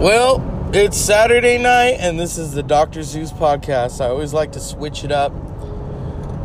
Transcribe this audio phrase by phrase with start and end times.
[0.00, 3.02] Well, it's Saturday night, and this is the Dr.
[3.02, 4.00] Zeus podcast.
[4.00, 5.30] I always like to switch it up.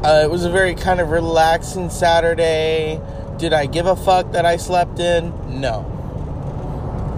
[0.04, 3.00] Uh, it was a very kind of relaxing Saturday.
[3.38, 5.32] Did I give a fuck that I slept in?
[5.62, 5.86] No.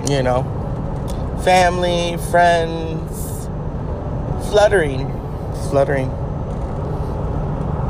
[0.08, 0.44] You know,
[1.44, 3.48] family, friends,
[4.52, 5.08] fluttering,
[5.72, 6.12] fluttering.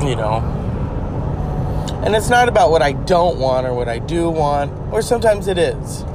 [0.08, 0.40] You know.
[2.02, 5.48] And it's not about what I don't want or what I do want, or sometimes
[5.48, 6.06] it is.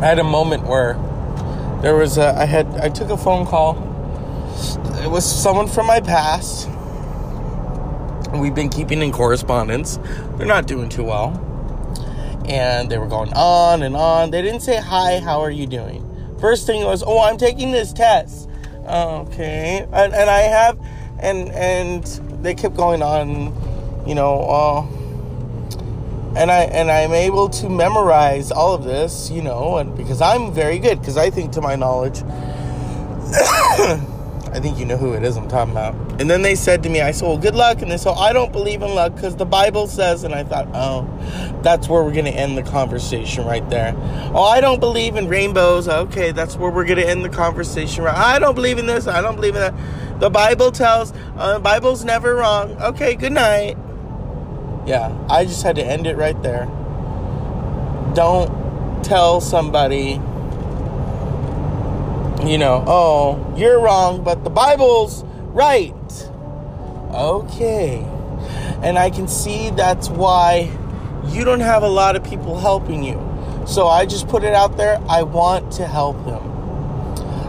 [0.00, 0.94] I had a moment where
[1.80, 3.76] there was a I had I took a phone call.
[5.02, 6.68] It was someone from my past.
[8.34, 9.98] We've been keeping in correspondence.
[10.36, 11.42] They're not doing too well.
[12.46, 14.30] And they were going on and on.
[14.30, 16.02] They didn't say hi, how are you doing?
[16.40, 18.50] First thing was, "Oh, I'm taking this test."
[18.86, 19.86] Okay.
[19.92, 20.78] And, and I have
[21.20, 22.04] and and
[22.42, 23.54] they kept going on,
[24.06, 24.95] you know, uh,
[26.36, 30.52] and I and I'm able to memorize all of this, you know, and because I'm
[30.52, 32.22] very good, because I think to my knowledge,
[34.56, 35.94] I think you know who it is I'm talking about.
[36.20, 37.82] And then they said to me, I said, well, good luck.
[37.82, 40.68] And they said, I don't believe in luck because the Bible says, and I thought,
[40.72, 41.06] oh,
[41.62, 43.94] that's where we're going to end the conversation right there.
[44.32, 45.88] Oh, I don't believe in rainbows.
[45.88, 48.04] Okay, that's where we're going to end the conversation.
[48.04, 48.16] Right?
[48.16, 49.06] I don't believe in this.
[49.06, 50.20] I don't believe in that.
[50.20, 52.80] The Bible tells, uh, the Bible's never wrong.
[52.80, 53.76] Okay, good night.
[54.86, 56.66] Yeah, I just had to end it right there.
[58.14, 60.20] Don't tell somebody,
[62.48, 65.92] you know, oh, you're wrong, but the Bible's right.
[67.10, 68.04] Okay.
[68.82, 70.70] And I can see that's why
[71.26, 73.20] you don't have a lot of people helping you.
[73.66, 75.00] So I just put it out there.
[75.08, 76.42] I want to help him.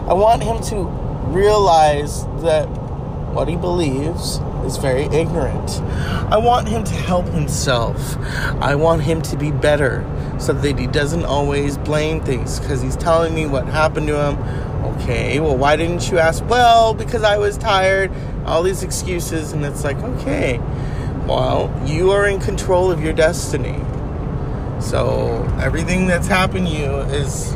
[0.08, 0.84] I want him to
[1.28, 2.66] realize that
[3.32, 5.80] what he believes is very ignorant.
[6.30, 8.16] I want him to help himself.
[8.62, 10.04] I want him to be better
[10.38, 14.38] so that he doesn't always blame things because he's telling me what happened to him.
[14.94, 16.44] Okay, well, why didn't you ask?
[16.44, 18.12] Well, because I was tired.
[18.44, 20.58] All these excuses, and it's like, okay,
[21.26, 23.82] well, you are in control of your destiny.
[24.80, 27.54] So everything that's happened to you is,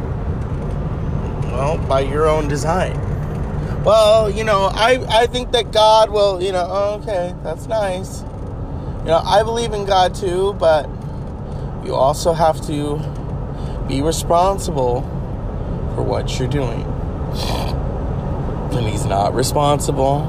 [1.52, 3.11] well, by your own design
[3.84, 8.22] well, you know, I, I think that God will, you know, oh, okay, that's nice.
[9.00, 10.88] You know, I believe in God too, but
[11.84, 12.98] you also have to
[13.88, 15.02] be responsible
[15.94, 16.82] for what you're doing.
[18.72, 20.22] And he's not responsible.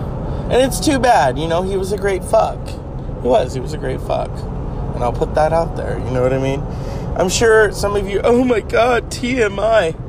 [0.49, 2.67] And it's too bad, you know, he was a great fuck.
[2.67, 4.31] He was, he was a great fuck.
[4.95, 6.61] And I'll put that out there, you know what I mean?
[7.15, 9.99] I'm sure some of you, oh my god, TMI.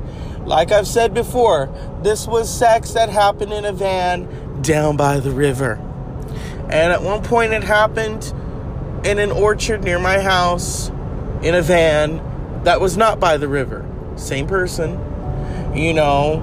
[0.46, 1.66] Like I've said before,
[2.04, 5.74] this was sex that happened in a van down by the river.
[6.64, 8.32] And at one point it happened
[9.04, 10.90] in an orchard near my house
[11.42, 13.86] in a van that was not by the river.
[14.16, 14.92] Same person.
[15.74, 16.40] You know,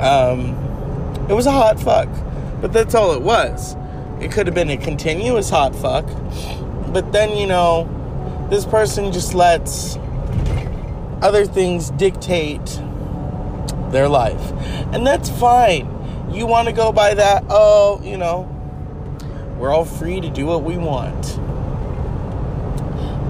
[0.00, 2.08] um, it was a hot fuck.
[2.60, 3.76] But that's all it was.
[4.20, 6.06] It could have been a continuous hot fuck.
[6.92, 7.88] But then, you know,
[8.50, 9.96] this person just lets
[11.22, 12.80] other things dictate
[13.94, 14.52] their life.
[14.92, 15.88] And that's fine.
[16.32, 18.50] You want to go by that, oh, you know,
[19.58, 21.38] we're all free to do what we want.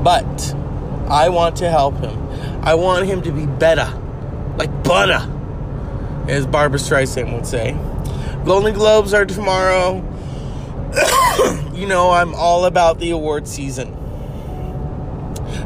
[0.02, 0.54] But
[1.08, 2.18] I want to help him.
[2.62, 3.92] I want him to be better.
[4.56, 5.30] Like butter,
[6.28, 7.72] as Barbra Streisand would say.
[8.44, 9.96] Golden Globes are tomorrow.
[11.74, 13.94] you know, I'm all about the award season.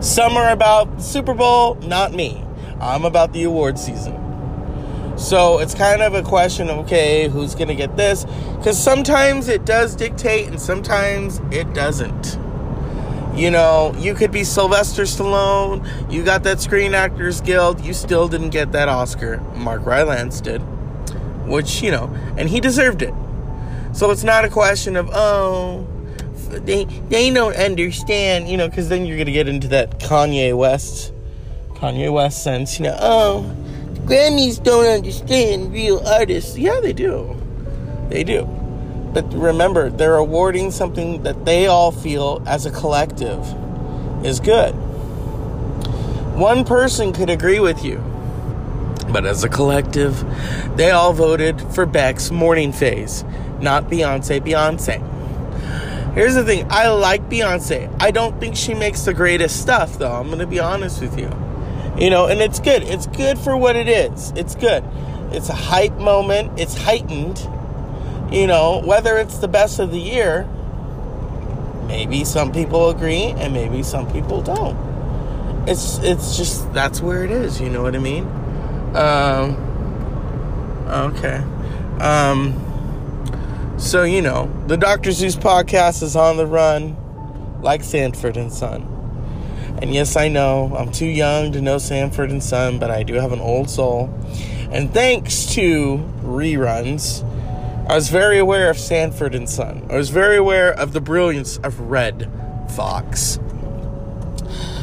[0.01, 2.45] Some are about Super Bowl, not me.
[2.81, 4.28] I'm about the award season.
[5.19, 8.25] So it's kind of a question of, okay, who's going to get this?
[8.57, 12.39] Because sometimes it does dictate and sometimes it doesn't.
[13.37, 18.29] You know, you could be Sylvester Stallone, you got that Screen Actors Guild, you still
[18.29, 19.39] didn't get that Oscar.
[19.55, 20.61] Mark Rylance did.
[21.47, 23.15] Which, you know, and he deserved it.
[23.93, 25.87] So it's not a question of, oh,
[26.49, 30.57] they, they don't understand, you know, because then you're going to get into that Kanye
[30.57, 31.13] West,
[31.75, 33.57] Kanye West sense, you know, oh,
[34.09, 36.57] Grammys don't understand real artists.
[36.57, 37.37] Yeah, they do.
[38.09, 38.47] They do.
[39.13, 43.45] But remember, they're awarding something that they all feel as a collective
[44.25, 44.73] is good.
[46.35, 47.99] One person could agree with you,
[49.13, 50.25] but as a collective,
[50.79, 53.25] they all voted for Beck's Morning Phase,
[53.61, 54.41] not Beyonce.
[54.41, 55.05] Beyonce.
[56.15, 57.95] Here's the thing I like Beyonce.
[58.01, 60.13] I don't think she makes the greatest stuff, though.
[60.13, 61.29] I'm going to be honest with you.
[61.99, 62.83] You know, and it's good.
[62.85, 64.33] It's good for what it is.
[64.37, 64.85] It's good.
[65.33, 66.59] It's a hype moment.
[66.59, 67.39] It's heightened.
[68.33, 70.47] You know, whether it's the best of the year,
[71.87, 74.77] maybe some people agree and maybe some people don't.
[75.69, 78.25] It's it's just that's where it is, you know what I mean?
[78.95, 79.57] Um,
[80.89, 81.43] okay.
[82.01, 82.65] Um,
[83.79, 85.11] so, you know, the Dr.
[85.13, 86.97] Zeus podcast is on the run
[87.61, 88.98] like Sanford and Son.
[89.81, 93.15] And yes, I know I'm too young to know Sanford and Son, but I do
[93.15, 94.13] have an old soul.
[94.73, 97.25] And thanks to reruns,
[97.89, 99.87] I was very aware of Sanford and Son.
[99.89, 102.31] I was very aware of the brilliance of Redd
[102.77, 103.39] Foxx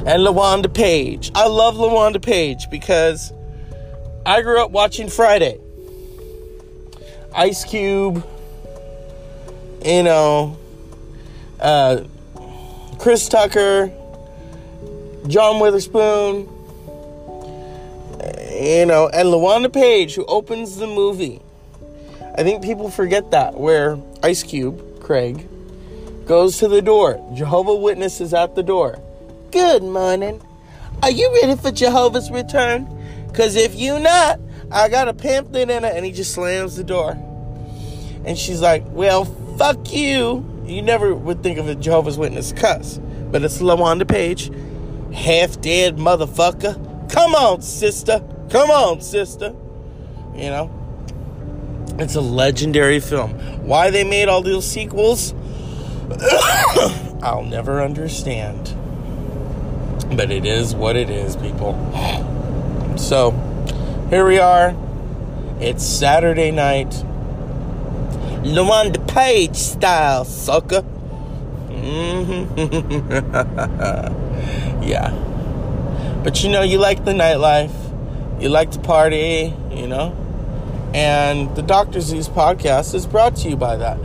[0.06, 1.32] and LaWanda Page.
[1.36, 3.34] I love LaWanda Page because
[4.26, 5.60] I grew up watching Friday.
[7.36, 8.26] Ice Cube,
[9.84, 10.58] you know,
[11.60, 12.04] uh,
[12.98, 13.92] Chris Tucker,
[15.28, 16.48] John Witherspoon,
[18.52, 21.42] you know, and LaWanda Page, who opens the movie.
[22.38, 25.48] I think people forget that, where Ice Cube, Craig,
[26.26, 27.24] goes to the door.
[27.34, 29.00] Jehovah Witness is at the door.
[29.52, 30.42] Good morning.
[31.02, 32.88] Are you ready for Jehovah's return?
[33.28, 34.40] Because if you not,
[34.72, 35.96] I got a pamphlet in it.
[35.96, 37.12] And he just slams the door.
[38.26, 39.26] And she's like, well,
[39.58, 40.44] fuck you.
[40.66, 43.00] You never would think of a Jehovah's Witness cuss.
[43.32, 44.52] But it's LaWanda Page.
[45.16, 47.10] Half dead motherfucker.
[47.10, 48.22] Come on, sister.
[48.50, 49.56] Come on, sister.
[50.36, 50.70] You know?
[51.98, 53.32] It's a legendary film.
[53.66, 55.34] Why they made all those sequels,
[57.24, 58.76] I'll never understand.
[60.16, 61.74] But it is what it is, people.
[62.98, 63.32] So,
[64.10, 64.74] here we are.
[65.60, 66.92] It's Saturday night.
[68.44, 70.84] LaWanda Page style, sucker.
[71.72, 72.56] Mm-hmm.
[74.86, 75.12] yeah.
[76.24, 77.74] But you know, you like the nightlife.
[78.42, 80.14] You like to party, you know?
[80.94, 82.02] And the Dr.
[82.02, 83.98] Zeus podcast is brought to you by that.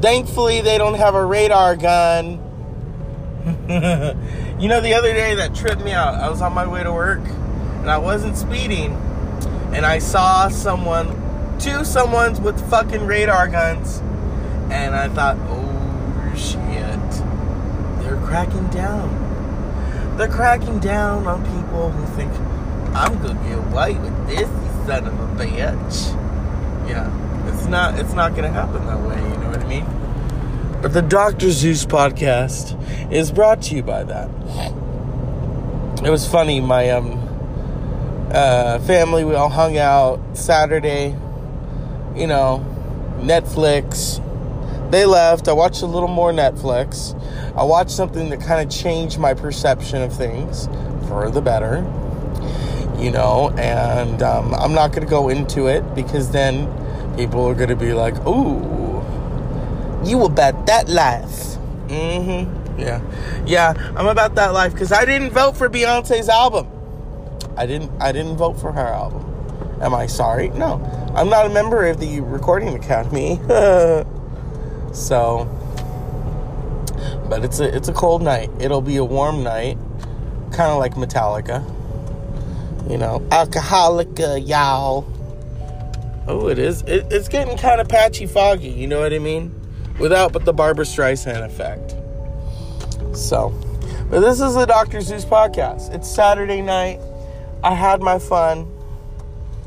[0.00, 2.40] Thankfully, they don't have a radar gun.
[4.60, 6.92] you know, the other day that tripped me out, I was on my way to
[6.92, 7.20] work
[7.80, 8.92] and I wasn't speeding,
[9.72, 11.08] and I saw someone,
[11.58, 14.00] two someones with fucking radar guns,
[14.70, 17.10] and I thought, oh shit,
[18.02, 19.19] they're cracking down.
[20.16, 22.32] They're cracking down on people who think,
[22.94, 26.16] I'm gonna get white with this, you son of a bitch.
[26.88, 29.86] Yeah, it's not, it's not gonna happen that way, you know what I mean?
[30.82, 31.50] But the Dr.
[31.50, 32.76] Zeus podcast
[33.12, 34.28] is brought to you by that.
[36.04, 37.18] It was funny, my, um,
[38.32, 41.16] uh, family, we all hung out Saturday,
[42.16, 42.64] you know,
[43.20, 44.20] Netflix.
[44.90, 45.46] They left.
[45.46, 47.14] I watched a little more Netflix.
[47.56, 50.66] I watched something that kind of changed my perception of things
[51.06, 51.78] for the better,
[52.98, 56.66] you know, and um, I'm not going to go into it because then
[57.16, 59.02] people are going to be like, ooh,
[60.04, 61.56] you about that life.
[61.88, 62.80] Mm hmm.
[62.80, 63.00] Yeah.
[63.46, 66.68] Yeah, I'm about that life because I didn't vote for Beyonce's album.
[67.56, 69.26] I didn't I didn't vote for her album.
[69.80, 70.48] Am I sorry?
[70.50, 70.80] No.
[71.14, 73.40] I'm not a member of the Recording Academy.
[74.92, 75.48] so
[77.30, 78.50] but it's a it's a cold night.
[78.58, 79.78] It'll be a warm night,
[80.50, 81.64] kind of like Metallica.
[82.90, 85.06] You know, alcoholica, y'all.
[86.26, 86.82] Oh, it is.
[86.82, 88.70] It, it's getting kind of patchy, foggy.
[88.70, 89.54] You know what I mean?
[90.00, 91.94] Without but the Barbra Streisand effect.
[93.16, 93.50] So,
[94.10, 95.00] but this is the Dr.
[95.00, 95.94] Zeus podcast.
[95.94, 96.98] It's Saturday night.
[97.62, 98.68] I had my fun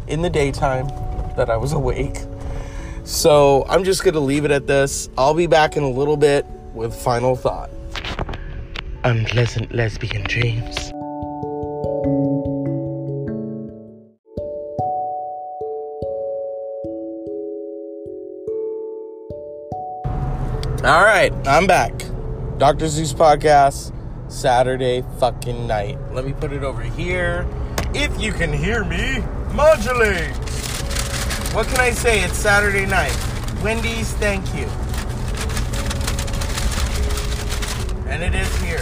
[0.07, 0.87] in the daytime
[1.37, 2.17] that I was awake.
[3.03, 5.09] So I'm just going to leave it at this.
[5.17, 7.69] I'll be back in a little bit with final thought.
[9.03, 10.91] Unpleasant lesbian dreams.
[20.85, 21.93] All right, I'm back.
[22.57, 22.87] Dr.
[22.87, 23.93] Zeus podcast,
[24.29, 25.97] Saturday fucking night.
[26.11, 27.47] Let me put it over here.
[27.93, 30.33] If you can hear me, modulate.
[31.53, 32.23] What can I say?
[32.23, 33.15] It's Saturday night.
[33.61, 34.65] Wendy's, thank you.
[38.09, 38.81] And it is here.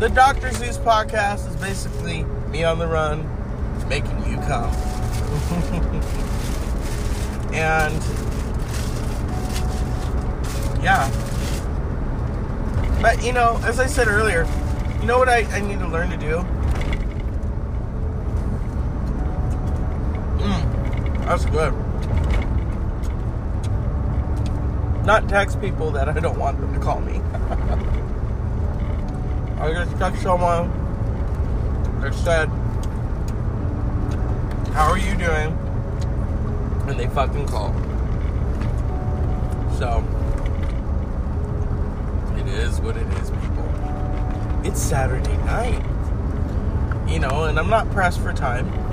[0.00, 0.50] The Dr.
[0.50, 3.20] Zeus podcast is basically me on the run,
[3.88, 4.74] making you come.
[7.54, 8.02] and
[10.82, 11.08] yeah.
[13.00, 14.44] But you know, as I said earlier,
[15.00, 16.44] you know what I, I need to learn to do?
[21.24, 21.72] That's good.
[25.04, 27.14] Not text people that I don't want them to call me.
[29.58, 30.70] I just text someone
[32.00, 32.48] that said,
[34.74, 35.56] How are you doing?
[36.88, 37.72] And they fucking call.
[39.78, 40.04] So,
[42.36, 43.64] it is what it is, people.
[44.64, 45.82] It's Saturday night.
[47.08, 48.83] You know, and I'm not pressed for time.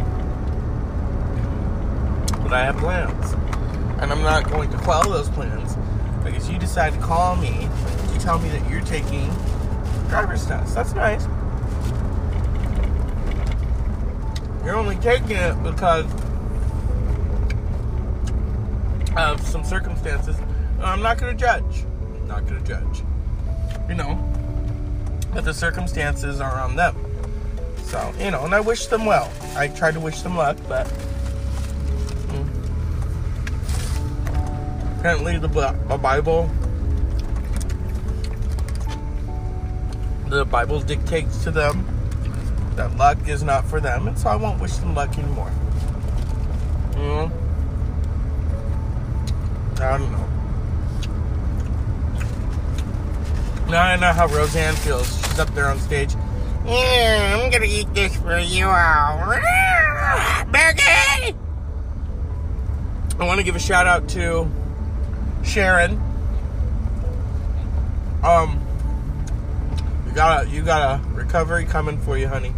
[2.51, 3.31] But I have plans.
[4.01, 5.77] And I'm not going to follow those plans
[6.21, 7.69] because you decide to call me
[8.11, 9.29] to tell me that you're taking
[10.09, 10.75] driver's test.
[10.75, 11.23] That's nice.
[14.65, 16.03] You're only taking it because
[19.15, 20.35] of some circumstances.
[20.81, 21.85] I'm not going to judge.
[22.15, 23.01] I'm not going to judge.
[23.87, 24.15] You know,
[25.33, 26.97] but the circumstances are on them.
[27.83, 29.31] So, you know, and I wish them well.
[29.55, 30.91] I try to wish them luck, but
[35.01, 36.47] apparently the, Bible
[40.27, 41.87] the Bible dictates to them
[42.75, 45.51] that luck is not for them, and so I won't wish them luck anymore.
[46.91, 47.31] Mm.
[49.79, 50.27] I don't know.
[53.71, 55.07] Now I know how Roseanne feels.
[55.17, 56.13] She's up there on stage.
[56.63, 59.29] Yeah, I'm gonna eat this for you all.
[60.51, 61.35] Becky!
[63.19, 64.47] I want to give a shout out to
[65.43, 66.01] Sharon.
[68.23, 68.59] Um,
[70.07, 72.53] you got a you got a recovery coming for you, honey.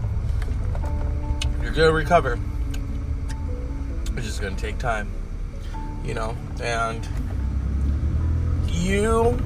[1.62, 2.40] You're gonna recover.
[4.16, 5.10] It's just gonna take time,
[6.04, 6.36] you know.
[6.62, 7.08] And
[8.68, 9.40] you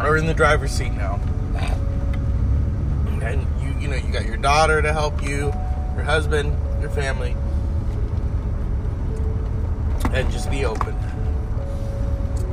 [0.00, 1.20] are in the driver's seat now
[3.22, 5.52] and you you know you got your daughter to help you,
[5.94, 7.36] your husband, your family,
[10.12, 10.96] and just be open.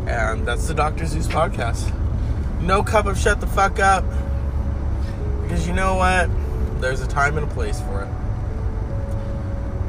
[0.09, 1.05] And that's the Dr.
[1.05, 1.93] Zeus podcast.
[2.61, 4.03] No cup of shut the fuck up.
[5.43, 6.31] Because you know what?
[6.81, 8.09] There's a time and a place for it.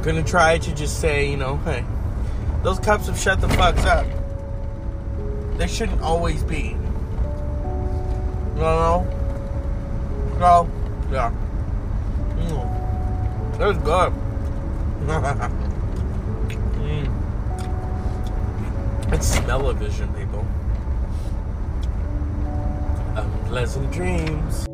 [0.05, 1.87] gonna try to just say, you know, hey,
[2.63, 4.07] those cups of shut the fucks up.
[5.57, 6.75] They shouldn't always be.
[8.57, 9.07] No,
[10.39, 10.69] no.
[11.11, 11.33] Yeah.
[12.37, 13.59] Mm.
[13.59, 14.13] Was good.
[16.77, 17.21] mm.
[19.13, 20.47] It's smell-o-vision, people.
[23.17, 24.70] Unpleasant dreams.